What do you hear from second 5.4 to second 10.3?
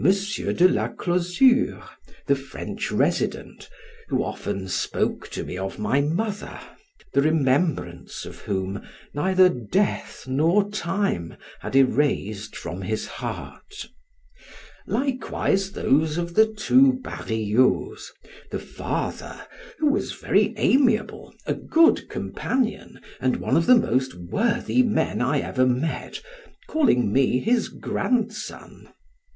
me of my mother, the remembrance of whom neither death